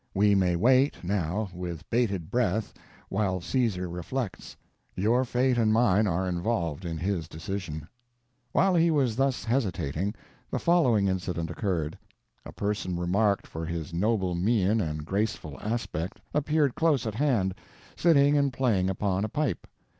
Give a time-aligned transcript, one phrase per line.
[0.15, 2.73] We may wait, now, with bated breath,
[3.09, 4.57] while Caesar reflects.
[4.95, 7.87] Your fate and mine are involved in his decision.
[8.51, 10.15] While he was thus hesitating,
[10.49, 11.99] the following incident occurred.
[12.47, 17.53] A person remarked for his noble mien and graceful aspect appeared close at hand,
[17.95, 19.67] sitting and playing upon a pipe.